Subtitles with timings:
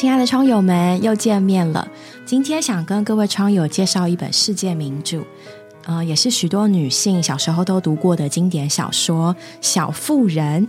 [0.00, 1.86] 亲爱的窗友们，又见面了。
[2.24, 5.22] 今天想跟各位窗友介绍一本世界名著，
[5.84, 10.66] 呃，也是许多女性小时候都读过的经典小说《小妇人》。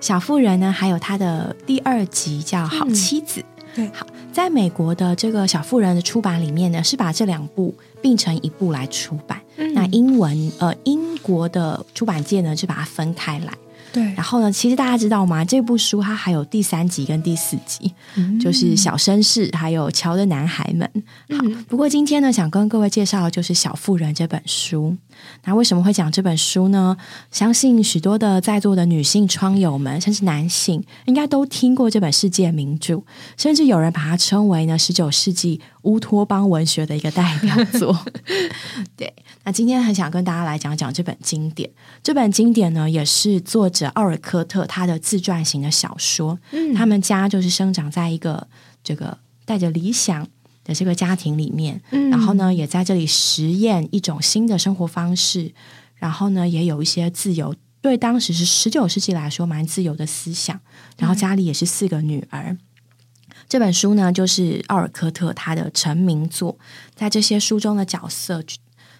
[0.00, 3.42] 小妇人呢，还有它的第二集叫《好妻子》。
[3.74, 9.38] 对，好，在美国的这个小妇人的出版里面呢，是把这两部并成一部来出版。
[9.74, 13.52] 那英文呃，英国的出版界呢，就把它分开来。
[13.92, 14.52] 对，然后呢？
[14.52, 15.44] 其实大家知道吗？
[15.44, 17.92] 这部书它还有第三集跟第四集，
[18.40, 20.88] 就是小绅士还有乔的男孩们。
[21.30, 24.96] 好，不过今天呢，想跟各位介绍的就是《小妇人》这本书。
[25.44, 26.96] 那为什么会讲这本书呢？
[27.30, 33.02] 相信许多的在座的女性窗友们，甚至男性，应该都听过这本世界名著，
[33.36, 38.04] 甚至有人把它称为呢十九世纪乌托邦文学的一个代表作。
[38.96, 39.12] 对，
[39.44, 41.70] 那今天很想跟大家来讲讲这本经典。
[42.02, 46.38] 这本经典呢，也是作者奥尔科特他的自传型的小说。
[46.52, 48.46] 嗯，他们家就是生长在一个
[48.82, 50.26] 这个带着理想。
[50.62, 55.50] 的这个家庭里面，然后呢，也在这里实验一种新的生活方式，
[55.96, 60.60] 然后呢，也有一些自由，对当时是十九世纪来说蛮自由的思想。
[60.98, 62.54] 然后家里也是四个女儿。
[63.50, 66.56] 这本书呢，就是奥尔科特他的成名作，
[66.94, 68.42] 在这些书中的角色，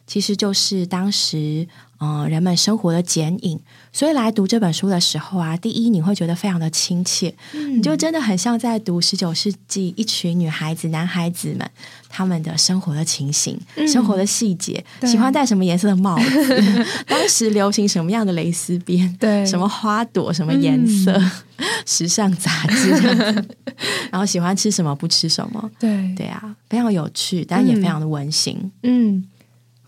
[0.07, 1.67] 其实就是当时。
[2.01, 3.61] 嗯，人们生活的剪影，
[3.93, 11.71] 所以来读这本书的时候啊，第一你会觉得非常的亲切，你就真的很像在读十九世纪一群女孩子、男孩子们
[12.09, 21.21] 他们的生活的情形、生活的细节，喜欢戴什么颜色的帽子， 当时流行什么样的蕾丝边，对，什么花朵、什么颜色，
[21.85, 22.91] 时尚杂志，
[24.11, 26.15] 然后喜欢吃什么不吃什么，对。
[26.17, 29.23] 对啊，非常有趣，但也非常的温馨，嗯。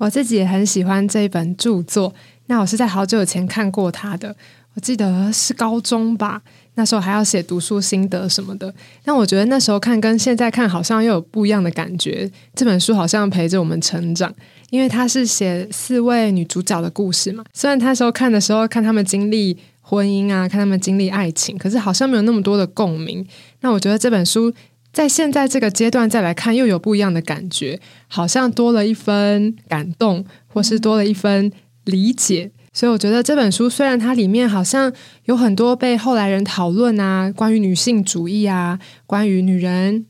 [0.03, 2.13] 我自己也很喜欢这一本著作。
[2.47, 4.35] 那我是在好久以前看过它的，
[4.75, 6.43] 我记得是高中吧。
[6.75, 8.75] 那时候还要写读书心得什么的。
[9.05, 12.29] 但我觉得那时候看跟现在看好像又有不一样的感觉。
[12.53, 14.35] 这本书好像陪着我们成长，
[14.71, 17.45] 因为它是写四位女主角的故事嘛。
[17.53, 23.25] 虽然那时候看的时候看他们经历婚姻啊，看他们经历爱情，可是好像没有那么多的共鸣。
[23.61, 24.53] 那我觉得这本书。
[24.93, 31.51] 在现在这个阶段再来看，又有不一样的感觉，好像多了一分感动，或是多了一分
[31.85, 32.51] 理解。
[32.75, 34.93] 所以我觉得这本书虽然它里面好像
[35.25, 40.05] 有很多被后来人讨论啊，关于女性主义啊，关于女人、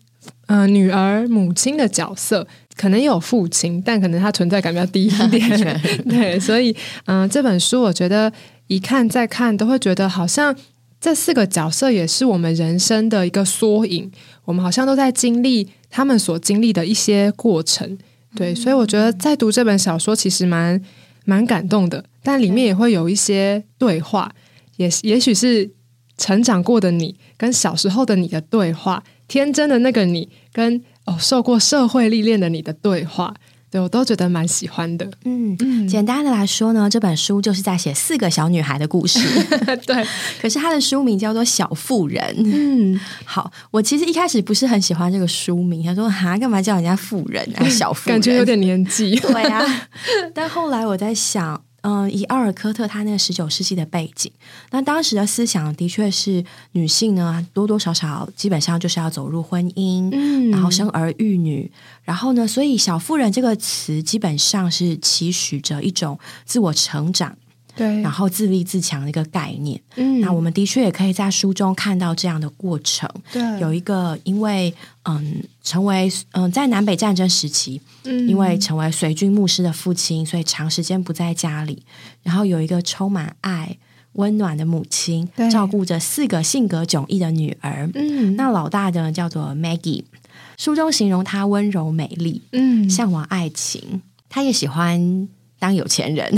[0.47, 5.81] 嗯女儿、母亲的角色，可能有父亲，但可能它存在感比较低一点。
[6.09, 6.75] 对，所以
[7.07, 8.33] 嗯，这本书我觉得
[8.67, 10.57] 一看再看都会觉得好像。
[11.03, 14.09] 这四个角色也是我们人生的一个缩影，
[14.45, 17.99] 我们好像都在经历他们所经历的一些过程，
[18.37, 20.81] 对，所以我觉得在读这本小说其实蛮
[21.25, 24.33] 蛮感动的，但里面也会有一些对话，
[24.77, 25.69] 也也许是
[26.17, 33.35] 成长过的你跟小时候的你的对话，天真的那个你跟哦受过社会历练的你的对话。
[33.73, 35.11] 对，我都觉得蛮喜欢的。
[35.25, 39.19] 嗯嗯，简单的来说呢，这本书就是在写四个小女孩的故事。
[39.87, 40.07] 对，
[40.43, 42.23] 可是它的书名叫做《小妇人》。
[42.45, 47.65] 嗯，好，我其实一开始不是很喜欢这个书名，他说哈，干嘛叫人家妇人啊？
[47.71, 49.17] 小妇人，感觉有点年纪。
[49.17, 49.89] 对啊，
[50.35, 51.63] 但后来我在想。
[51.83, 54.31] 嗯，以阿尔科特他那个十九世纪的背景，
[54.71, 61.71] 那当时的思想的确是女性呢多多少少基本上就是要走入婚姻，嗯，然后生儿育女，
[62.05, 67.37] 然后呢，所以“小妇人”这个词基本上是期许着一种自我成长。
[67.75, 69.81] 对，然后自立自强的一个概念。
[69.97, 73.09] 嗯，那我们的确也可以在书中看到这样的过程。
[73.33, 74.73] 对，有一个因为
[75.05, 81.83] 嗯，成为嗯，在南北战争时期，嗯，因为成为随军牧师的父亲，所以长时间不在家里。
[82.23, 83.79] 然后有一个充满爱、
[84.13, 87.91] 温暖的母亲，照顾着四个性格迥异的女儿。
[87.95, 90.05] 嗯，那老大的叫做 Maggie，
[90.59, 95.29] 书中形容她温柔美丽，嗯，向往爱情，她也喜欢。
[95.63, 96.29] 当有钱人，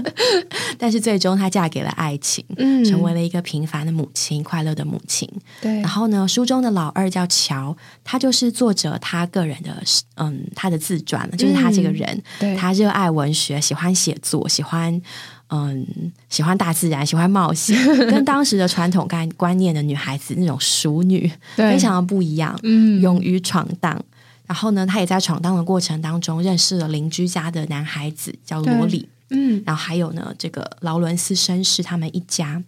[0.78, 2.42] 但是最终她嫁给了爱情，
[2.86, 5.28] 成为了一个平凡的母亲，快乐的母亲。
[5.60, 9.76] 对，然后呢，书中的老二叫乔，他就是作者他个人的，
[10.14, 12.22] 嗯，他的自传了，就是他这个人，
[12.56, 15.02] 他热爱文学，喜欢写作，喜欢，
[15.50, 15.86] 嗯，
[16.30, 17.76] 喜欢大自然，喜欢冒险，
[18.08, 24.02] 跟当时的传统概观念的女孩子那种淑女非常的不一样，嗯，勇于闯荡。
[24.46, 29.08] 然后呢，他也在闯荡的过程当中认识了邻居家的男孩子，叫罗里。
[29.30, 32.62] 嗯，然后还有呢，这个劳伦斯绅士他们一家。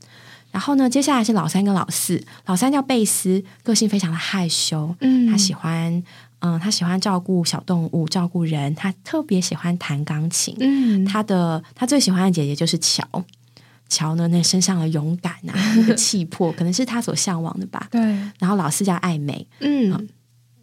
[0.51, 2.21] 然后呢，接下来是老三跟老四。
[2.47, 4.93] 老三叫贝斯，个性非常的害羞。
[5.01, 6.03] 嗯，他喜欢，
[6.41, 8.75] 嗯，他喜欢照顾小动物，照顾人。
[8.75, 10.57] 他特别喜欢弹钢琴。
[10.59, 13.07] 嗯，他的他最喜欢的姐姐就是乔。
[13.91, 17.89] 乔呢那身上的勇敢啊， 那个气魄，可能是他所向往的吧。
[17.91, 18.01] 对，
[18.39, 20.09] 然后老四叫艾美，嗯，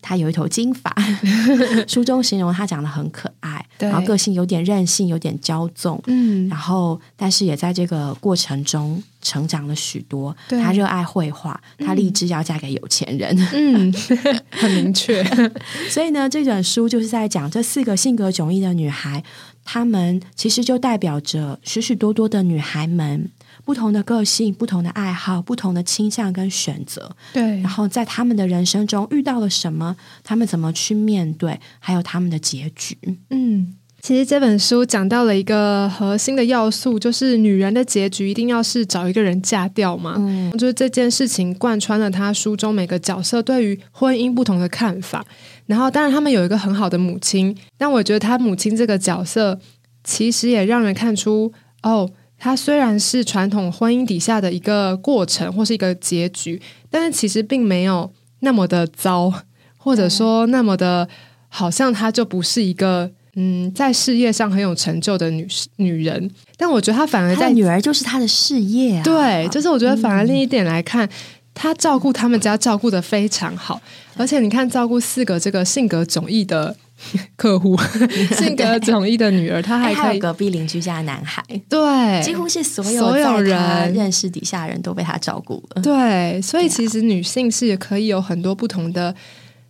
[0.08, 0.96] 她有一头金发，
[1.90, 6.48] 书中形容她长得很可爱，然后个性有点任性，有点骄纵，嗯。
[6.48, 10.36] 然后但是也在这个过程中成长了许多。
[10.48, 10.62] 对。
[10.62, 13.36] 她热爱绘画，她立志要嫁给有钱人。
[13.52, 13.92] 嗯，
[14.52, 15.24] 很明确，
[15.90, 19.24] 所以呢，这本书就是在讲这四个性格迥异的女孩，
[19.64, 23.32] 她们其实就代表着许许多多的女孩们
[23.66, 27.10] 不同的个性、不同的爱好、不同的倾向跟选择。
[27.34, 32.96] 对然后在他们的人生中遇到了什么，他们怎么去面对，还有他们的结局。
[33.32, 40.14] 嗯，其实这本书讲到了一个核心的要素，就是女人的结局一定要是找一个人嫁掉嘛。
[40.20, 45.26] 嗯，就是这件事情贯穿了他书中每个角色对于婚姻不同的看法。
[45.66, 49.60] 然后，当然他们有一个很好的母亲，但我觉得他母亲这个角色
[50.04, 51.52] 其实也让人看出，
[51.82, 52.08] 哦，
[52.46, 56.62] 她虽然是传统婚姻底下的一个过程或是一个结局，
[56.92, 59.34] 但是其实并没有那么的糟，
[59.78, 61.10] 或者说那么的，
[61.50, 63.10] 好像她就不是一个。
[63.38, 65.46] 嗯，在事业上很有成就的女
[65.78, 69.04] 女人，但我觉得她反而在女儿就是她的事业啊。
[69.04, 71.10] 对，就是我觉得反而另一点来看，
[71.56, 73.82] 他照顾他们家照顾的非常好，
[74.16, 76.78] 而且你看照顾四个这个性格迥异的
[77.36, 77.78] 客户，
[78.38, 85.82] 性格迥异的女儿，他哎，还可以还有隔壁邻居家的男孩，对，几乎是所有所有人认识底下的人都被她照顾了。
[85.82, 89.14] 对，所以其实女性是也可以有很多不同的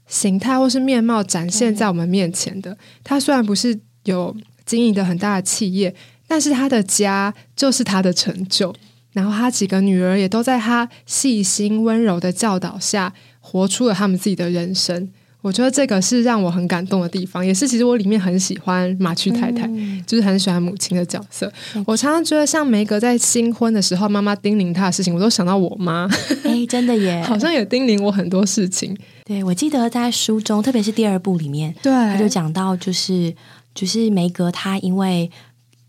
[0.08, 2.78] 形态或是面貌展现在我们面前的。
[3.04, 4.36] 她虽然不是有
[4.66, 5.94] 经营的很大的企业，
[6.28, 8.74] 但是她的家就是她的成就。
[9.14, 15.10] 然后她几个女儿也都在她细心温柔的教导下，活出了他们自己的人生。
[15.46, 21.52] 我觉得这个是让我很感动的地方，也是其实我里面很喜欢马区太太，嗯就是很喜欢母亲的角色。
[21.86, 26.10] 我常常觉得，像梅格在新婚的时候，妈妈叮咛她的事情，我都想到我妈。
[26.46, 27.22] 哎，真的耶！
[27.30, 28.98] 好像也叮咛我很多事情。
[29.26, 33.32] 对，我记得在书中，特别是第二部里面，对，他就讲到，就是
[33.76, 35.30] 就是梅格她因为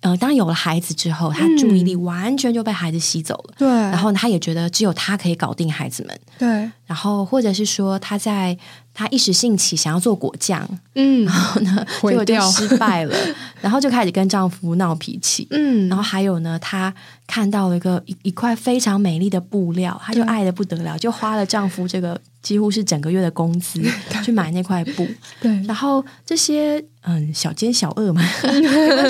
[0.00, 6.46] 呃，当有了孩子之后，他注意力完全就被孩子吸走了，对，然后他也觉得只有他可以搞定孩子们，对，
[6.84, 8.56] 然后或者是说他在
[8.98, 13.14] 他一时兴起想要做果酱，嗯，然后呢， 结果就失败了，
[13.60, 15.46] 然后就开始跟丈夫闹脾气。
[15.50, 16.92] 嗯，然后还有呢，她
[17.26, 23.82] 看到了一个一一块非常美丽的布料，她就爱的不得了，就花了丈夫这个几乎是整个月的工资
[24.24, 25.06] 去买那块布。
[25.42, 28.22] 对，然后这些嗯小奸小恶嘛，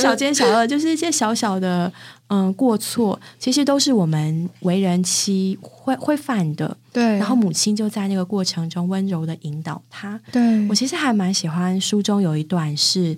[0.00, 1.92] 小奸小恶就是一些小小的
[2.28, 6.76] 嗯过错，其实都是我们为人妻会会犯的。
[6.92, 10.20] 对，然后母亲就在那个过程中温柔的引导他。
[10.32, 13.16] 对我，其实还蛮喜欢书中有一段是，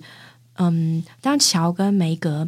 [0.57, 2.47] 嗯，当乔跟梅格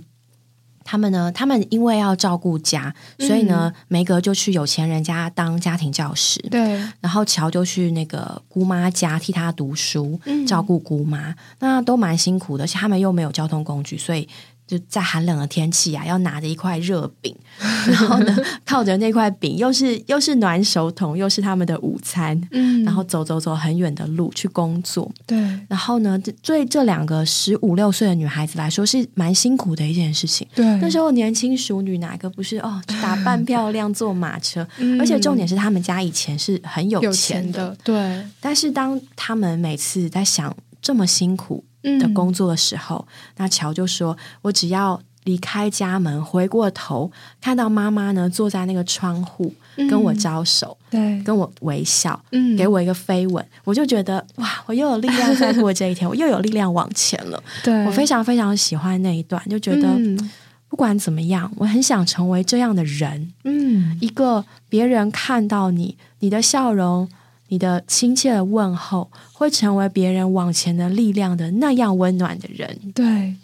[0.83, 14.27] 他们呢，他们因为要照顾家，所以呢，梅格就去有钱人家当家庭教师，对，然后乔就去那个姑妈家替他读书，嗯照顾姑妈，那都蛮辛苦的，而且他们又没有交通工具，所以。
[14.71, 25.11] 就在寒冷的天气啊，要拿着一块热饼， 然后呢， 靠着那块饼，又是又是暖手桶，又是他们的午餐，嗯然后走走走很远的路去工作。
[25.27, 25.37] 对，
[25.67, 30.47] 然后呢，这对这两个十五六岁的女孩子来说是蛮辛苦的一件事情。
[30.55, 37.51] 对，那时候年轻熟女哪个不是哦，打扮漂亮坐马车， 嗯而且重点是他们家以前是很有有钱的。
[37.51, 41.99] 钱的，对，但是当他们每次在想这么辛苦嗯。
[41.99, 43.07] 的工作的时候，
[43.37, 49.53] 那乔就说：“我只要离开家门，回过头看到妈妈呢坐在那个窗户
[49.89, 52.55] 跟我招手，对，跟我微笑，嗯。
[52.57, 57.41] 给我一个飞吻，我就觉得哇，我又有力量再过这一天， 我又有力量往前了。
[57.63, 60.31] 对，我非常非常喜欢那一段，就觉得嗯。
[60.69, 67.09] 不管怎么样，我很想成为这样的人，嗯，一个别人看到你，你的笑容。
[67.51, 72.79] 你的亲切的问候会成为别人往前的力量的那样温暖的人。
[72.95, 73.35] 对。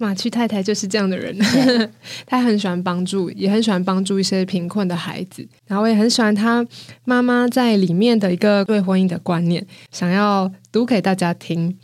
[0.00, 1.36] 马区太太就是这样的人，
[2.24, 5.44] 她很喜欢帮助，也很喜欢帮助一些贫困的孩子。
[5.66, 6.64] 然后我也很喜欢她
[7.04, 11.76] 妈妈在里面的一个对婚姻的观念，想要读给大家听。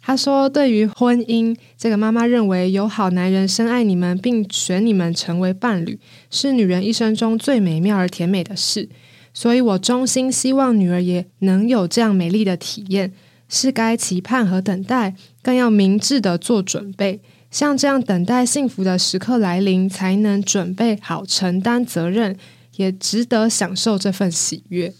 [0.00, 8.88] 她说：“对于婚姻，这个妈妈认为有好男人深爱你们，并选你们成为伴侣，是女人一生中最美妙而甜美的事。
[9.40, 13.12] 所以我衷心希望女儿也能有这样美丽的体验，
[13.48, 17.20] 是该期盼和等待，更要明智的做准备。
[17.48, 22.36] 像这样等待幸福的时刻来临，才能准备好承担责任，
[22.78, 24.92] 也值得享受这份喜悦。”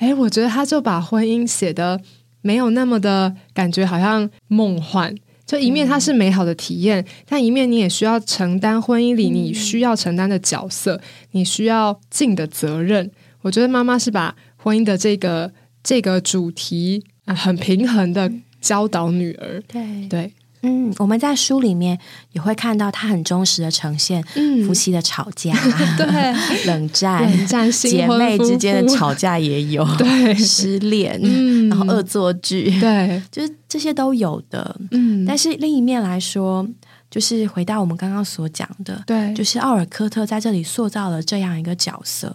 [0.00, 2.00] 诶，我觉得他就把婚姻写的
[2.40, 5.14] 没有那么的感觉，好像梦幻，
[5.44, 10.98] 就一面它是美好的体验，但一面你也需要承担婚姻里你需要承担的角色，
[11.32, 13.10] 你需要尽的责任。
[13.44, 19.62] 我觉得妈妈是把婚姻的这个这个主题啊，很平衡的教导女儿。
[19.68, 20.08] 对。
[20.08, 20.32] 对。
[20.66, 21.98] 嗯，我们在书里面
[22.32, 24.24] 也会看到她很忠实的呈现
[24.66, 25.52] 夫妻的吵架，
[25.98, 26.06] 对。
[26.64, 30.34] 冷战、冷战、姐妹之间的吵架也有， 对。
[30.34, 31.20] 失恋，
[31.68, 34.74] 然后恶作剧，对，就是这些都有的。
[34.92, 36.66] 嗯，但是另一面来说，
[37.10, 42.34] 就是回到我们刚刚所讲的，对，就是奥尔科特在这里塑造了这样一个角色，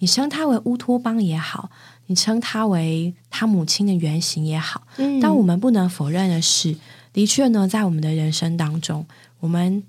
[0.00, 1.70] 你称他为乌托邦也好，
[2.06, 6.76] 你称他为他母亲的原型也好，嗯，但我们不能否认的是。
[7.12, 9.04] 的确呢，在我们的人生当中，
[9.40, 9.82] 我们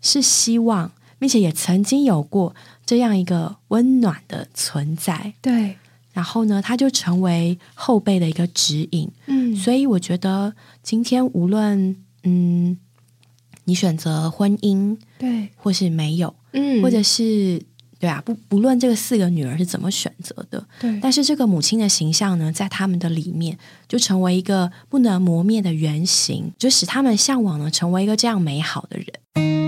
[0.00, 2.54] 是希望，并且也曾经有过
[2.86, 5.34] 这样一个温暖的存在。
[5.42, 5.76] 对，
[6.12, 9.10] 然后呢，它就成为后辈的一个指引。
[9.26, 12.78] 嗯，所以我觉得今天无论嗯，
[13.64, 17.62] 你选择婚姻，对，或是没有，嗯，或者是。
[18.02, 23.56] 对啊，不不论这个四个女儿是怎么选择的，对，但是这个母亲的形象呢，在他们的里面
[23.86, 29.61] 就成为一个不能磨灭的原型，就使他们向往呢成为一个这样美好的人。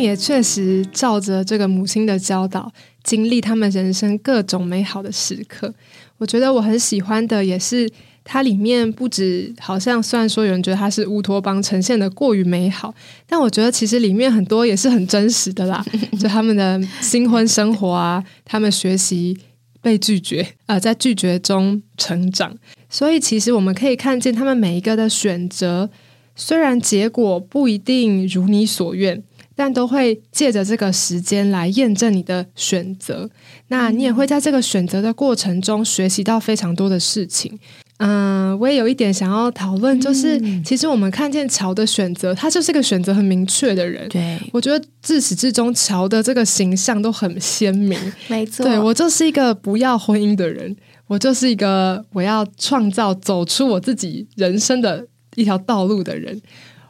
[0.00, 2.72] 也确实照着这个母亲的教导，
[3.04, 5.72] 经历他们人生各种美好的时刻。
[6.18, 7.90] 我觉得我很喜欢的也是
[8.24, 12.94] 它里面不止好像虽然说有人觉得它是乌托邦呈现的过于美好，
[13.26, 15.84] 但我觉得其实里面很多也是很真实的啦。
[16.20, 19.36] 就他们的新婚生活啊，他们学习
[19.80, 22.54] 被拒绝啊，在拒绝中成长。
[22.90, 25.88] 所以其实我们可以看见他们每一个的选择，
[26.36, 29.22] 虽然结果不一定如你所愿。
[29.60, 33.28] 但都会借着这个时间来验证你的选择，
[33.68, 37.58] 那你也会在这个选择的过程中学习到非常多的事情。
[37.98, 44.08] 嗯，我也有一点想要讨论，就是其实我们看见乔的选择，他就是个选择很明确的人。
[44.08, 47.98] 对我觉得自始至终，乔的这个形象都很鲜明。
[48.28, 50.74] 没错，对我就是一个不要婚姻的人，
[51.06, 56.40] 我就是一个我要创造走出我自己人生的一条道路的人。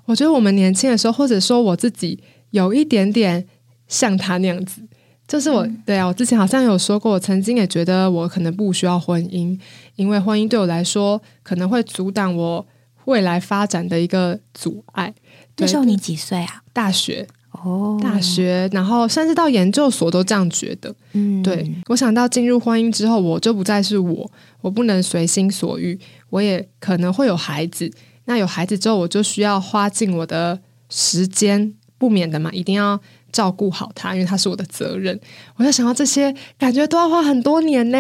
[0.04, 2.20] 我觉得我们年轻的时候，或者说我自己。
[2.50, 3.46] 有一点点
[3.88, 4.82] 像他那样子，
[5.26, 9.58] 就是我对啊，我之前好像有说过，我曾经也觉得我可能不需要婚姻，
[9.96, 12.66] 因为婚姻对我来说可能会阻挡我
[13.04, 15.14] 未来发展的一个阻碍。
[15.56, 16.62] 那时候你几岁啊？
[16.72, 20.94] 大学哦，大学，然后甚至到研究所都这样觉得。
[21.12, 24.30] 嗯，对我想到进入婚姻之后，我就不再是我，
[24.60, 25.98] 我不能随心所欲，
[26.30, 27.90] 我也可能会有孩子。
[28.26, 31.74] 那有孩子之后，我就需要花尽我的时间。
[32.00, 32.98] 不免的嘛，一定要
[33.30, 35.20] 照顾好他，因为他是我的责任。
[35.56, 37.98] 我就想到这些，感觉都要花很多年呢。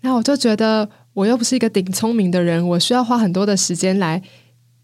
[0.00, 4.20] 然后我就觉得，我又不是一个顶聪明的人，我需要花很多的时间来。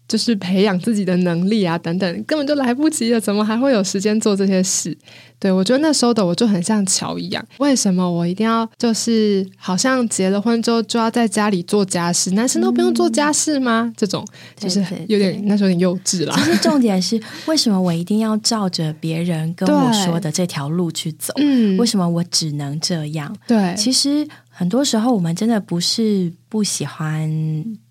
[0.07, 4.95] 就是培养自己的能力啊，等等，根本就来不及了，怎么还会有时间做这些事？
[5.37, 12.31] 对我觉得那时候的我就很像乔一样，为什么我一定要就是好像结了婚之后就要在家里做家事？
[12.31, 13.91] 男生都不用做家事吗？
[13.97, 16.35] 这种就是有点那时候有点幼稚啦。
[16.37, 21.33] 其实重点是，为什么我一定要照着别人跟我说的这条路去走？
[21.37, 23.35] 嗯，为什么我只能这样？
[23.45, 27.29] 对，其实很多时候我们真的不是不喜欢，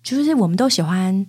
[0.03, 1.25] 就是我们都喜欢。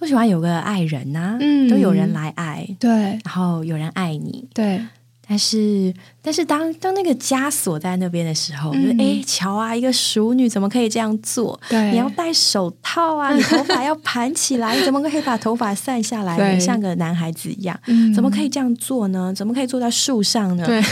[0.00, 1.36] 都喜欢有个爱人呐，
[1.68, 2.90] 都有人来爱，对，
[3.24, 4.80] 然后有人爱你，对。
[5.28, 5.92] 但是，
[6.22, 11.60] 但是当当那个枷锁在那边的时候，就哎，瞧啊，一个熟女怎么可以这样做？
[11.68, 17.78] 对，你要戴手套啊， 你头发要盘起来，你怎么可以把头发散下来，像个男孩子一样？
[18.14, 19.30] 怎么可以这样做呢？
[19.36, 20.64] 怎么可以坐在树上呢？
[20.64, 20.82] 对，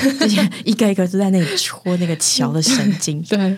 [0.64, 3.22] 一个一个都在那里戳那个乔的神经。
[3.24, 3.56] 对，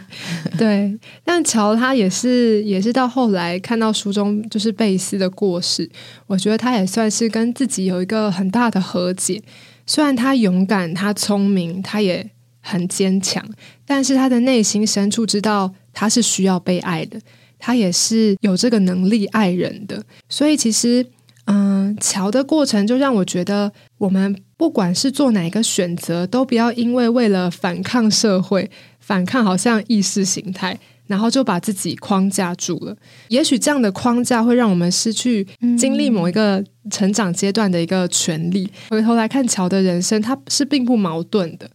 [0.57, 0.99] 对。
[1.25, 5.91] 但乔他也是，也是到后来看到书中就是贝斯的过世，
[6.29, 9.43] 我觉得他也算是跟自己有一个很大的和解。
[9.89, 12.31] 虽然他勇敢，他聪明，他也
[12.61, 13.43] 很坚强，
[13.87, 17.19] 但是他的内心深处知道他是需要被爱的，
[17.59, 20.05] 他也是有这个能力爱人的。
[20.29, 21.07] 所以其实，
[21.47, 30.79] 嗯，桥的过程就让我觉得，我们不管是做哪一个选择，都不要因为为了反抗社会，反抗好像意识形态。
[31.09, 32.97] 然后就把自己框架住了，
[33.29, 35.45] 也许这样的框架会让我们失去
[35.77, 38.71] 经历某一个成长阶段的一个权利。
[38.91, 41.69] 回头来看乔的人生，他是并不矛盾的。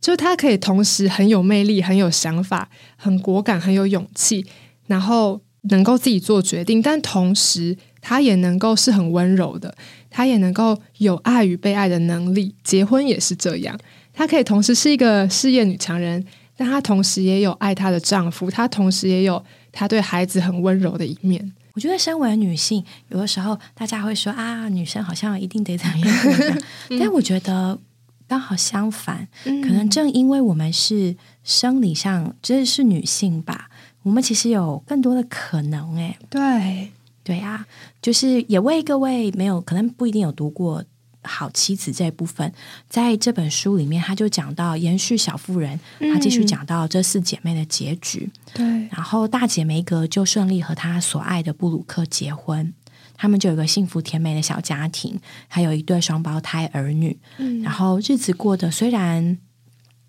[0.00, 4.46] 就是她可以同时很有魅力、很有想法、很果敢、很有勇气，
[4.86, 9.74] 然后能够自己做决定，但同时他也能够是很温柔的，
[10.08, 12.54] 他也能够有爱与被爱的能力。
[12.62, 13.76] 结婚也是这样，
[14.14, 16.24] 她可以同时是一个事业女强人，
[16.58, 21.52] 但她同时也有爱她的丈夫，她同时也有她对孩子很温柔的一面。
[21.74, 26.58] 我觉得，身为女性，有的时候大家会说啊，女生好像一定得怎么样，
[26.98, 27.78] 但我觉得
[28.26, 33.70] 刚好相反，可能正因为我们是生理上真的是女性吧，
[34.02, 35.96] 我们其实有更多的可能。
[35.96, 36.90] 哎，对
[37.22, 37.64] 对啊，
[38.02, 40.84] 就是也为各位没有可能不一定有读过。
[41.22, 42.52] 好妻子这一部分，
[42.88, 48.30] 在这本书里面，他就讲到延续小妇人，他继续讲到这四姐妹的结局。
[48.54, 52.72] 对，然后大姐梅格就顺利和她所爱的布鲁克结婚，
[53.16, 57.18] 他们就有个幸福甜美的小家庭，还有一对双胞胎儿女。
[57.38, 59.36] 嗯，然后日子过得虽然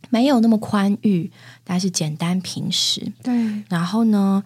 [0.09, 1.31] 没有那么宽裕，
[1.63, 3.11] 但是简单平实。
[3.23, 4.43] 对，然后呢，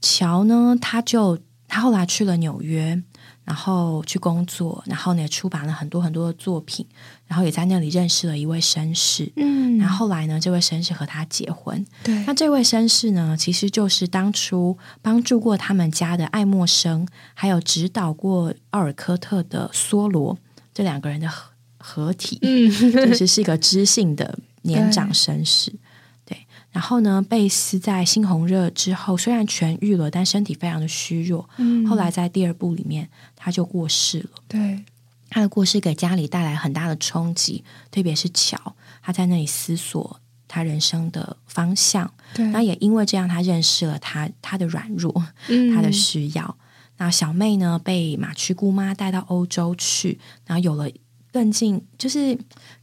[0.00, 3.02] 乔呢，他就他后来去了纽约。
[3.44, 6.86] 然后去工作，然后呢出版了很多很多的作品，
[7.26, 9.30] 然后也在那里认识了一位绅士。
[9.36, 11.84] 嗯，然后后来呢，这位绅士和他结婚。
[12.02, 20.38] 对，那这位绅士呢，其实就是当初帮助过他们家的爱默生，还有指导过奥尔科特的梭罗
[20.72, 22.38] 这两个人的合合体。
[22.40, 25.70] 嗯，其实是一个知性的年长绅士。
[26.74, 31.48] 然后呢，贝斯在猩红热之后虽然痊愈了，但身体非常的虚弱。
[31.58, 34.30] 嗯，后来在第二部里面他就过世了。
[34.48, 34.84] 对，
[35.30, 37.62] 他的过世给家里带来很大的冲击，
[37.92, 42.12] 特别是乔，他在那里思索他人生的方向。
[42.34, 45.12] 对，那也因为这样，他认识了他他的软弱，
[45.72, 46.56] 他的需要。
[46.96, 50.90] 那小妹呢，被马区姑妈带到欧洲去，然后有了。
[51.34, 52.38] 更进就是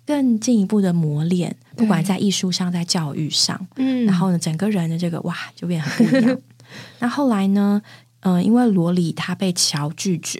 [0.05, 6.37] 更进一步的磨练，不管在艺术上，在教育上，嗯，然后呢，整个人的这个哇，就变很不一样。
[6.99, 7.81] 那后来呢，
[8.19, 10.37] 嗯，因为罗里他被乔拒绝，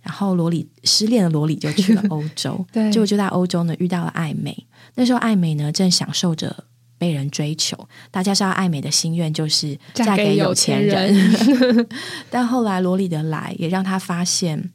[0.00, 4.56] 然后罗里失恋的罗里就去了欧洲， 对，结果就在欧洲呢遇到了艾美。
[4.94, 6.64] 那时候艾美呢正享受着
[6.96, 7.76] 被人追求，
[8.12, 11.84] 大家知道艾美的心愿就是嫁给有钱人，
[12.30, 14.70] 但后来罗里的来也让他发现。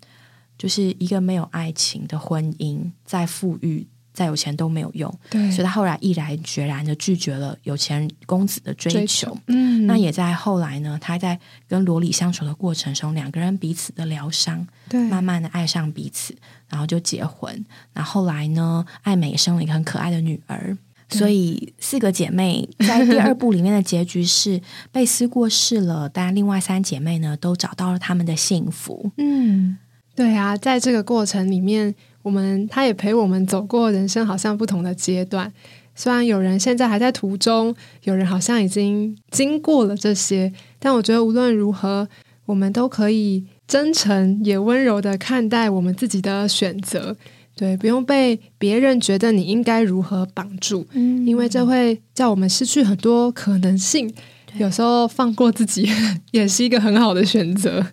[0.60, 5.12] 就是一个没有爱情的婚姻，再富裕、再有钱都没有用。
[5.30, 9.36] 对，所以他后来毅然决然的拒绝了有钱公子的追求。
[9.48, 16.36] 嗯，那也在后来呢，他在跟罗里相处的过程中，两个人彼此的疗伤，对，慢慢的爱上彼此，
[16.68, 17.66] 然后就结婚。
[17.94, 20.78] 那后来呢，艾美生了一个很可爱的女儿。
[21.12, 29.10] 所以四个姐妹在第二部里面的结局是贝斯过世了，但另外三姐妹呢都找到了他们的幸福。
[29.18, 29.78] 嗯。
[30.20, 35.50] 对啊，在这个过程里面，我们他也陪我们走过人生好像不同的阶段。
[35.96, 42.06] 虽然有人现在还在途中，有人好像已经经过了这些，但我觉得无论如何，
[42.46, 47.16] 我们都可以真诚也温柔的看待我们自己的选择。
[47.56, 54.14] 对，不用被别人觉得你应该如何绑住，嗯，因为这会叫我们失去很多可能性。
[54.58, 55.90] 有时候放过自己
[56.32, 57.86] 也是一个很好的选择。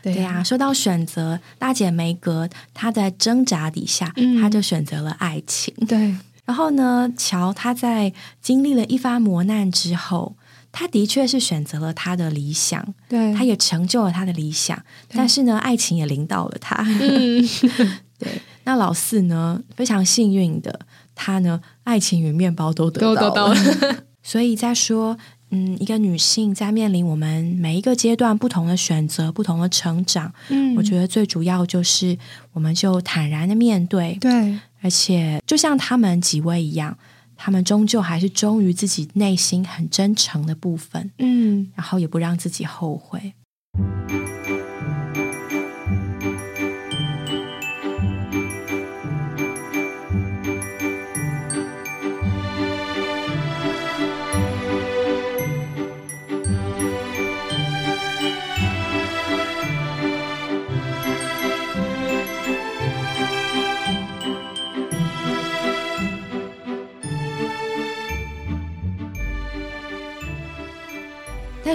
[0.00, 5.74] 对呀，说到选择，大姐梅格她在挣扎底下，她就选择了爱情。
[5.88, 10.36] 对，然后呢，乔他在经历了一番磨难之后，
[10.70, 14.80] 他的确是选择了他的理想，对，他也成就了他的理想。
[15.08, 16.76] 但是呢，爱情也领导了他。
[16.86, 17.46] 嗯，
[18.18, 18.40] 对。
[18.64, 20.80] 那老四呢，非常幸运的，
[21.14, 23.56] 他呢，爱情与面包都得到了。
[24.22, 25.18] 所以在说。
[25.50, 32.16] 嗯，一个女性在面临我们每一个阶段不同的选择、不同的成长，嗯，我觉得最主要就是，
[32.52, 36.96] 我们就坦然的面对，对，而且就像他们几位一样，
[37.36, 43.32] 他们终究还是忠于自己内心很真诚的部分，嗯，然后也不让自己后悔。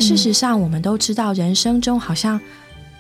[0.03, 2.39] 事实上，我们都知道，人生中好像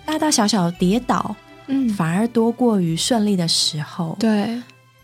[0.05, 1.35] 大大小小的跌倒，
[1.67, 4.15] 嗯，反而多过于顺利的时候。
[4.17, 4.61] 对，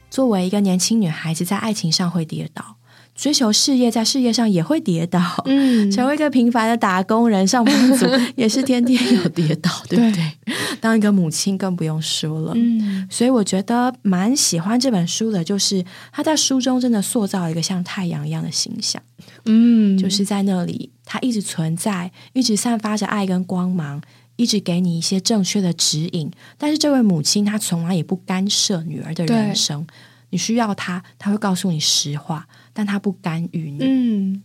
[0.10, 2.78] 作为一个年轻女孩子，在爱情上会跌倒，
[3.14, 5.20] 追求事业，在事业上也会跌倒。
[5.46, 8.06] 嗯，成为一个平凡的打工人、上班族，
[8.38, 10.32] 也是天天有跌倒，对不对？
[10.80, 12.54] 当一个母亲更不用说了。
[12.56, 15.84] 嗯，所以我觉得蛮喜欢这本书的，就是
[16.14, 19.02] 他在书中真的塑造一个像太阳一样的形象。
[19.46, 24.02] 嗯，就是在那里，它一直存在，一直散发着爱跟光芒，
[24.36, 26.32] 一直给你一些正确的指引。
[26.58, 29.86] 但是这位母亲，她从来也不干涉女儿的人生。
[30.30, 33.80] 你需要她，她会告诉你实话，但她不干预你。
[33.82, 34.44] 嗯，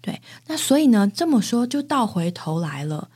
[0.00, 0.20] 对。
[0.46, 3.08] 那所以呢，这么说就倒回头来了，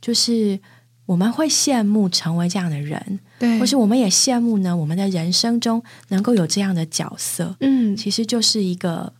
[0.00, 0.58] 就是
[1.06, 7.56] 我们会羡慕成为这样的人，对，或是我们也羡慕呢，我们的人生中能够有这样的角色。
[7.60, 9.12] 嗯，其实就是一个。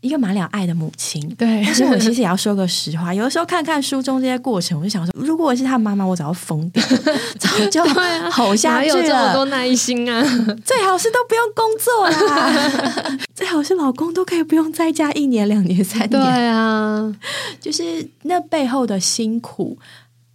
[0.00, 1.62] 一个满了爱的母亲，对。
[1.64, 6.82] 但是我其实也要说个实话，有的时候看看书中这些过程，我就想说，如果我是他妈妈，我早要疯掉，
[7.38, 7.84] 早就
[8.30, 8.96] 吼下去了。
[8.98, 10.22] 有这么多耐心啊？
[10.64, 16.10] 最好是都不用工作啦， 最好是老公都可以不用在家一年、两年、三年。
[16.10, 17.14] 对啊，
[17.60, 19.78] 就是那背后的辛苦，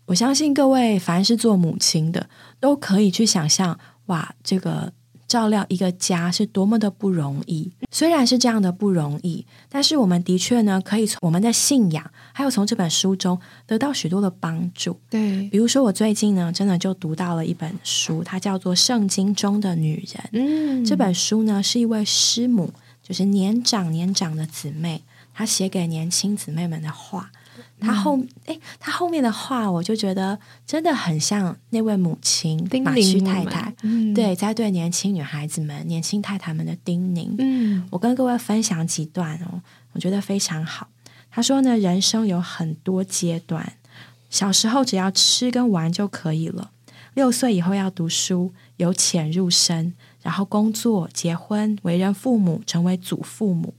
[0.08, 2.28] 我相信各位凡是做母亲的，
[2.60, 3.80] 都可以去想象。
[4.08, 4.92] 哇，这个。
[5.32, 15.00] 照料一个家是多么的不容易，虽然是这样的不容易，但是我们的确呢，可以从我们的信仰，还有从这本书中得到许多的帮助。
[15.10, 20.06] 对，比如说我最近呢，真的就读到了一本书，它叫做《圣经中的女人》。
[20.34, 25.02] 嗯，这本书呢，是一位师母，就是年长年长的姊妹，
[25.34, 27.32] 她写给年轻姊妹们的话。
[27.80, 33.74] 他后哎，他后面的话，我就觉得真的很像那位母亲马旭太太，
[34.14, 37.34] 对，在对年轻女孩子们、年轻太太们的叮咛。
[37.40, 39.62] 嗯，我跟各位分享几段哦，
[39.94, 40.88] 我觉得非常好。
[41.32, 43.74] 他说呢，人生有很多阶段，
[44.30, 46.70] 小时候只要吃跟玩就可以了，
[47.16, 53.74] 六岁以后要读书，由浅入深，然后工作、结婚、为人父母，成为祖父母。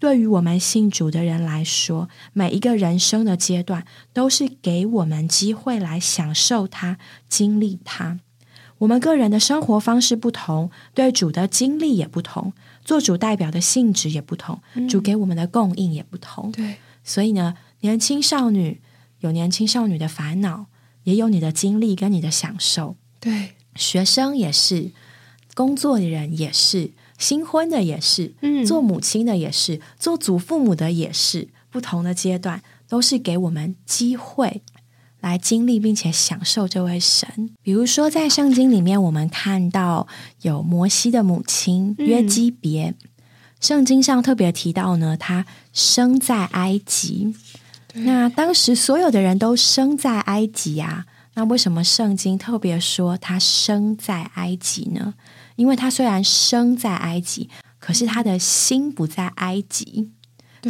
[0.00, 3.84] 对于我们信主的人来说，每一个人生的阶段
[4.14, 8.18] 都是给我们机会来享受它、经历它。
[8.78, 16.50] 我们个人的生活方式不同，对主的经历也不同，做主代表的性质也不同，主给我们的供应也不同。
[16.50, 18.80] 对，所以呢，年轻少女
[19.18, 20.64] 有年轻少女的烦恼，
[21.04, 22.96] 也有你的经历跟你的享受。
[23.20, 24.92] 对，学生也是，
[25.54, 26.92] 工作的人也是。
[27.20, 34.62] 新婚的也是，嗯，做母亲的也是，做祖父母的也是，不同的阶段都是给我们机会
[35.20, 37.50] 来经历并且享受这位神。
[37.62, 40.08] 比如说，在圣经里面，我们看到
[40.40, 42.94] 有摩西的母亲约基别，
[43.60, 47.34] 圣经上特别提到呢，他生在埃及。
[47.92, 51.04] 那当时所有的人都生在埃及啊，
[51.34, 55.12] 那为什么圣经特别说他生在埃及呢？
[55.60, 60.08] 因为他虽然生在埃及，可是他的心不在埃及，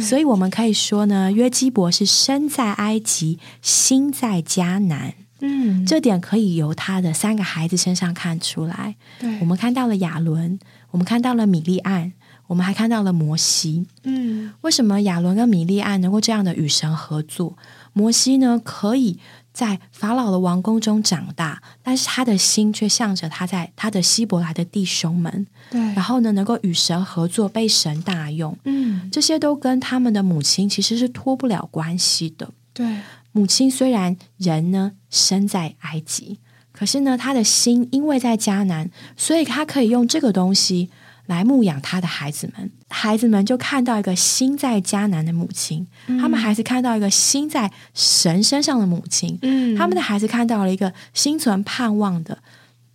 [0.01, 5.13] 所以我们可以说呢，约基伯是生在埃及，心在迦南。
[5.39, 8.97] 嗯，这点可以由他的三个孩子身上看出来。
[9.17, 10.59] 对，我们看到了亚伦，
[10.91, 12.11] 我们看到了米利安，
[12.47, 13.87] 我们还看到了摩西。
[14.03, 17.57] 嗯，为什么亚伦跟米利安能够这样的与神合作？
[17.93, 19.17] 摩西呢，可以。
[19.53, 25.45] 在法老的王宫中长大，但是他的心却向着他在他的希伯来的弟兄们。
[25.69, 28.57] 对，然后呢，能够与神合作，被神大用。
[28.65, 32.49] 嗯，这些都跟他们的母亲其实是脱不了关系的。
[32.73, 32.97] 对，
[33.31, 36.39] 母亲虽然人呢生在埃及，
[36.71, 40.89] 可是呢，他的心因为在迦南，所以他可以用这个东西。
[41.27, 45.87] 来牧养他的孩子们，孩子们就看到一个心在迦南的母亲，
[46.19, 52.39] 他们孩子看到一个心在神身上的母亲，嗯，他们的孩子看到了一个心存盼望的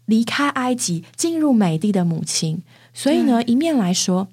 [0.05, 2.63] 离开埃及进入美地的母亲。
[2.93, 4.29] 所以呢，一面来说，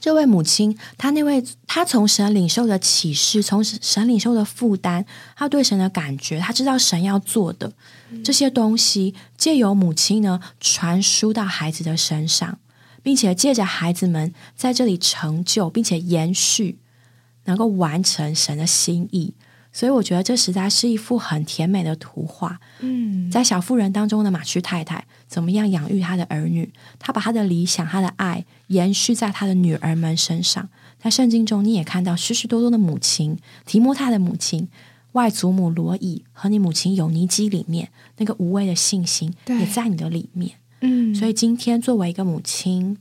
[0.00, 5.04] 这位母亲，她那位她从神领受的启示，从神领受的负担，
[5.36, 7.72] 她对神的感觉，她知道神要做的
[8.24, 12.58] 这些东西，借由母亲呢传输到孩子的身上。
[13.02, 16.78] 并且借着孩子们在这里成就，并且延续，
[17.44, 19.34] 能够完成神的心意，
[19.72, 22.60] 所以我觉得这实在是一幅很甜美的图画。
[22.80, 26.70] 嗯，在小妇人当中的马区太太怎么样养育她的儿女？
[26.98, 30.68] 她把她的理想、她的爱延续在她的女儿们身上。
[31.00, 33.36] 在圣经中，你也看到许许多多的母亲，
[33.66, 34.68] 提摩太的母亲、
[35.12, 40.52] 外祖母罗伊和你母亲尤尼基里面那个无畏的信心，也在你的里面。
[40.82, 42.96] 嗯，所以今天作为一个母亲，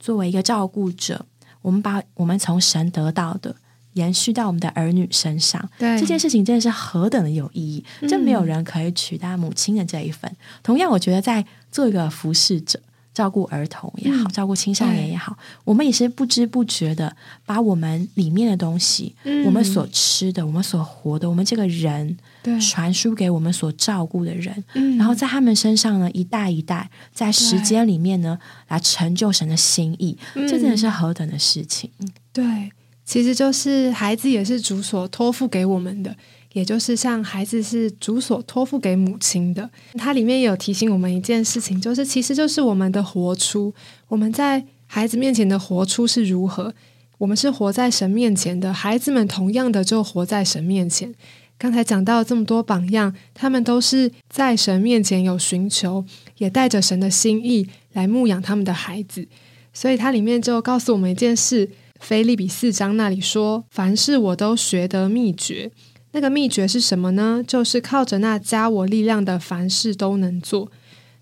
[0.00, 1.26] 作为一个照顾者，
[1.62, 3.54] 我们把我们从神得到的
[3.94, 7.84] 延续到我们的儿女身上，对这件事情真的是何等的有意义！
[8.08, 10.34] 这没有人可以取代母亲的这一份。
[10.62, 12.80] 同样，我觉得在做一个服侍者，
[13.12, 17.16] 照顾儿童也好，照顾青少年也好，我们也是不知不觉的
[17.46, 19.14] 把我们里面的东西，
[19.46, 22.16] 我们所吃的，我们所活的，我们这个人，
[22.60, 24.64] 传输给我们所照顾的人，
[24.98, 31.90] 然后在他们身上呢，一代一代，在时间里面呢，来成就神的心意，这真的是何等的事情！
[32.32, 32.70] 对，
[33.04, 36.16] 其实就是孩子也是主所托付给我们的。
[36.52, 43.74] 也就是像孩子是主所托付给母亲的，它里面有提醒我们一件事情，就是其实就是我们的活出，
[44.06, 46.72] 我们在孩子面前的活出是如何，
[47.18, 51.12] 我们是活在神面前的，孩子们同样的就活在神面前。
[51.56, 56.04] 刚才讲到这么多榜样，他们都是在神面前有寻求，
[56.38, 59.26] 也带着神的心意来牧养他们的孩子，
[59.72, 65.70] 所以它里面就告诉我们一件事，菲利比四章那里说，凡事我都学得秘诀。
[66.12, 67.42] 那个秘诀是什么呢？
[67.46, 70.70] 就是靠着那加我力量的，凡事都能做。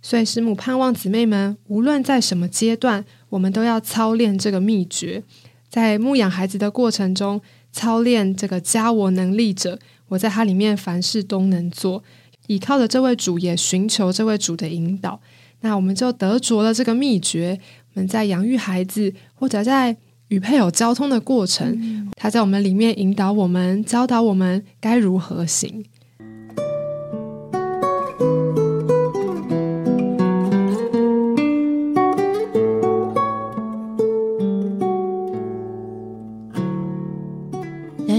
[0.01, 5.23] 所以师母盼望姊妹们，无论在什么阶段，我们都要操练这个秘诀，
[5.71, 7.41] 在牧养孩子的过程中，
[7.71, 9.79] 操练这个加我能力者。
[10.13, 12.05] 我在它里面凡事都能做，
[12.47, 15.19] 倚靠着这位主，也寻求这位主的引导。
[15.63, 17.59] 那我们就得着了这个秘诀。
[17.95, 19.97] 我们在养育孩子，或者在
[20.29, 25.83] 与配偶交通的过程，他在我们里面引导我们、教导我们该如何行。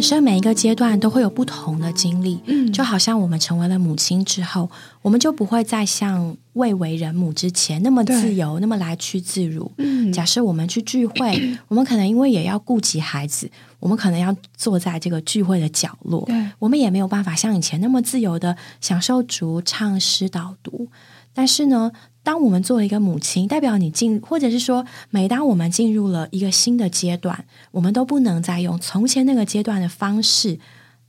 [0.04, 4.70] 生每一个阶段都会有不同的经历，嗯，就好像我们成为了母亲之后，
[5.02, 9.72] 我们就不会再像未为人母之前那么自由，那么来去自如。
[9.78, 20.90] 嗯，假设我们去聚会， 我们可能因为也要顾及孩子，我们可能要坐在这个聚会的角落，对，我们也没有办法像以前那么自由的享受主唱诗导读。
[21.36, 21.92] 但是呢？
[22.24, 30.58] 当我们作为一个母亲，代表你进，或者是说，每当我们进入了一个新的阶段，我们都不能再用从前那个阶段的方式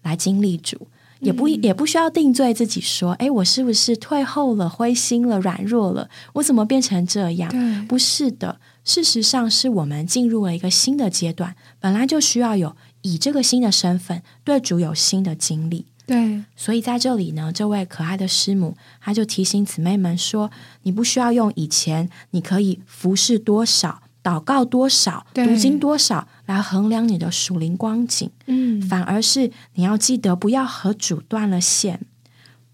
[0.02, 0.88] 来经历主，
[1.20, 6.10] 也不也不需要定罪自己说，哎，我是不是退后了、灰心了、软弱了？
[6.34, 7.86] 我怎么变成这样？
[7.86, 15.86] 不是的，事实上是我们进入了一个新的阶段，本来就需要有以这个新的身份对主有新的经历。
[16.06, 20.50] 对，所以在这里呢，这位可爱的师母，她就提醒姊妹们说
[20.84, 32.00] ：“你不需要用以前你可以服侍多少、祷告多少、读经多少来衡量你的属灵光景，嗯，反而是你要记得，不要和主断了线，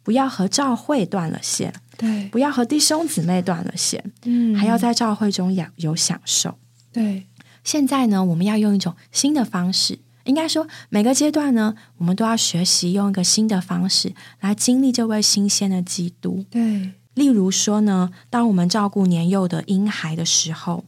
[0.02, 6.56] 不要和教会断了线，对，不要和弟兄姊妹断了线，嗯，还要在教会中有有享受。
[6.92, 7.28] 对，
[7.62, 16.44] 现在呢，我们要用一种新的方式。”应该说，每个阶段呢，我们都要学习用一个新的方式来经历这位新鲜的基督。
[16.50, 20.84] 对，例如说呢，当我们照顾年幼的婴孩的时候，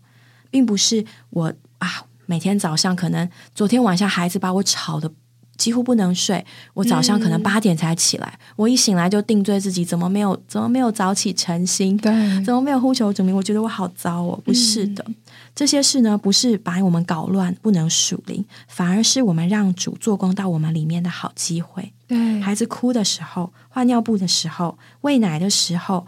[0.50, 5.12] 并不是我啊，每天早上可能昨天晚上孩子把我吵的。
[5.58, 8.36] 几乎不能睡，我早上可能八点才起来。
[8.56, 11.96] 我一醒来就定罪自己，怎么没有怎么没有早起晨心？
[11.98, 12.10] 对，
[12.42, 13.36] 怎么没有呼求主名？
[13.36, 14.40] 我觉得我好糟哦。
[14.44, 15.06] 不是的，
[15.54, 21.92] 这些事呢，不是把我们搞乱，不能属灵，反而是我们让主做工到我们里面的好机会。
[22.06, 26.06] 对，孩子哭的时候，换尿布的时候，喂奶的时候。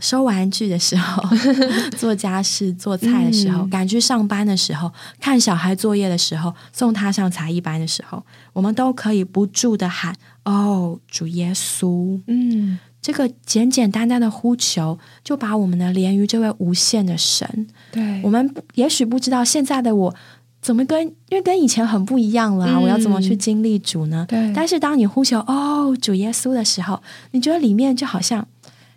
[0.00, 1.22] 收玩具的时候，
[1.96, 8.20] 做家事、做菜的时候，赶去上班的时候，看小孩作业的时候，送他上才艺班的时候，
[8.52, 10.12] 我们都可以不住的喊
[10.44, 17.66] ：“哦，主耶稣！”嗯，这个简简单单的呼求，就把我们的连于这位无限的神。
[17.92, 20.14] 对我们也许不知道现在的我
[20.62, 22.80] 怎么跟，因为跟以前很不一样了啊！
[22.80, 24.24] 我要怎么去经历主呢？
[24.26, 28.46] 对，但是当你呼求“哦，主耶稣”的时候，你觉得里面就好像。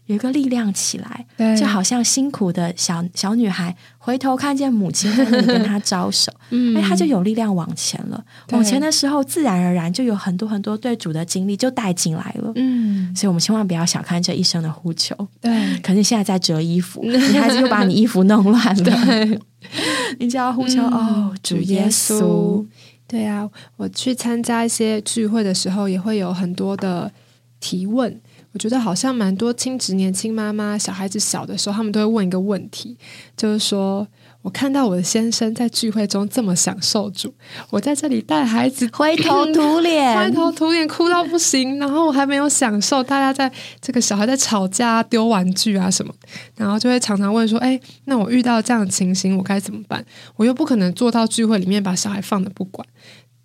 [0.06, 1.26] 有一个力量起来，
[1.58, 3.76] 就好像辛苦的小小女孩
[4.08, 6.32] 回头看见母亲在跟他招手，
[6.78, 8.24] 哎，他就有力量往前了。
[8.52, 12.50] 往前的时候，自然而然就有很多很多对主的经历就带进来了。
[12.56, 15.13] 嗯，所以我们千万不要小看这一生的呼求。
[15.41, 19.39] 对，可是现在在折衣服，你孩子又把你衣服弄乱了。
[20.20, 22.65] 你就要呼求哦，主耶稣。
[23.10, 27.12] 对啊，我去参加一些聚会的时候，也会有很多的
[27.60, 28.22] 提问。
[28.58, 32.98] 我觉得好像蛮多亲职年轻妈妈，小孩子小的时候，他们都会问一个问题，
[33.36, 34.08] 就是说
[34.41, 37.32] 我看到我的先生在聚会中这么享受主，
[37.70, 46.12] 我在这里带孩子 灰头土脸，灰头土脸哭到不行，然后我还没有享受，大家在这个小孩在吵架、丢玩具啊什么，
[46.56, 50.04] 然后就会常常问说：“哎，那我遇到这样的情形，我该怎么办？
[50.36, 52.84] 我又不可能做到聚会里面把小孩放的不管。”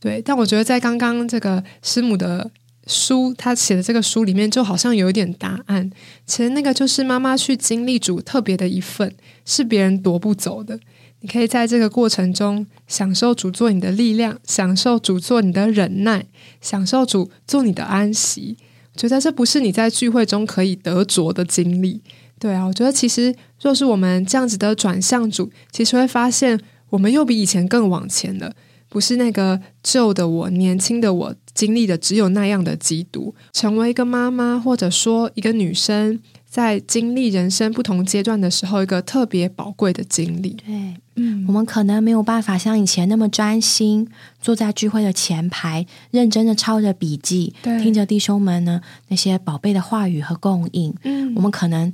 [0.00, 2.50] 对，但我觉得在刚刚这个师母的。
[2.86, 5.90] 书他写的这个书里面，就好像有一点答案。
[6.26, 9.14] 其实那个就是妈妈去经历主特别的一份，
[9.44, 10.78] 是别人夺不走的。
[11.20, 16.26] 你可以在这个过程中享受主做你的力量，享受主做你的忍耐，
[16.60, 18.56] 享受主做你的安息。
[18.96, 22.02] 觉得这不是你在聚会中可以得着的经历。
[22.40, 28.54] 对啊，我觉得其实若是我们这样子的转向主，其实会发现我们又比以前更往前了。
[28.92, 33.34] 不是那个旧的我、年轻的我经历的只有那样的基督。
[33.50, 40.50] 成为一个妈妈，或者说一个女生，在经历人生不同阶段的时候，一个特别宝贵的经历。
[40.66, 44.06] 对，嗯，我们可能没有办法像以前那么专心
[44.38, 50.94] 坐在聚会的前排，认真的抄着笔记，听着弟兄们呢那些宝贝的话语和供应。
[51.04, 51.90] 嗯，我们可能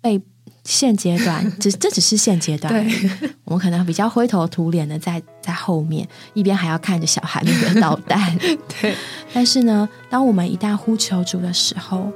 [0.00, 0.20] 被。
[0.64, 2.72] 现阶段，只这只是现阶段，
[3.44, 8.36] 我们可能比较灰头土脸的在在后面，一边还要看着小孩那个导弹。
[8.80, 8.94] 对，
[9.32, 12.12] 但是呢，当我们一旦呼求主的时候，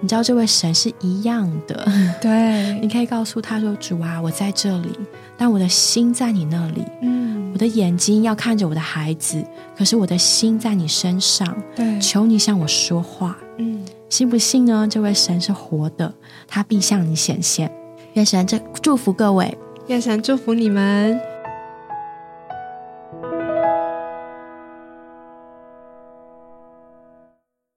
[0.00, 1.90] 你知道这位神是一样的。
[2.20, 4.90] 对， 你可以告诉他说：“主啊，我在这里，
[5.38, 6.84] 但我的心在你那里。
[7.00, 9.42] 嗯，我的眼睛要看着我的孩子，
[9.76, 11.56] 可是我的心在你身上。
[11.74, 13.38] 对，求你向我说话。
[13.56, 14.86] 嗯，信不信呢？
[14.88, 16.12] 这位神是活的，
[16.46, 17.72] 他必向你显现。”
[18.16, 21.20] 愿神祝祝福各位，愿神祝福你们。